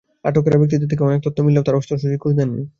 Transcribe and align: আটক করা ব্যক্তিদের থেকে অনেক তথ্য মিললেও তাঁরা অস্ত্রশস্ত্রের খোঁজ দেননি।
আটক 0.27 0.41
করা 0.45 0.57
ব্যক্তিদের 0.61 0.89
থেকে 0.91 1.03
অনেক 1.07 1.19
তথ্য 1.25 1.37
মিললেও 1.45 1.65
তাঁরা 1.65 1.79
অস্ত্রশস্ত্রের 1.79 2.21
খোঁজ 2.23 2.33
দেননি। 2.39 2.63